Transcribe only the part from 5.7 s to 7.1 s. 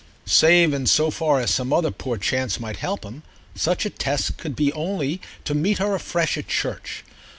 her afresh at church.